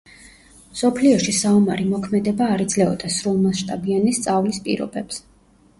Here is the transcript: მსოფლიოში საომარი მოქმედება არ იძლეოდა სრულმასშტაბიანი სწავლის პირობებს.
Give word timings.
მსოფლიოში 0.75 1.33
საომარი 1.41 1.85
მოქმედება 1.91 2.49
არ 2.55 2.65
იძლეოდა 2.67 3.13
სრულმასშტაბიანი 3.19 4.19
სწავლის 4.21 4.65
პირობებს. 4.69 5.25